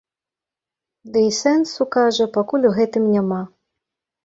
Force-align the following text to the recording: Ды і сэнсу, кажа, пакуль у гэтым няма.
Ды 1.17 1.23
і 1.29 1.35
сэнсу, 1.41 1.81
кажа, 1.97 2.25
пакуль 2.39 2.67
у 2.73 2.73
гэтым 2.81 3.03
няма. 3.15 3.41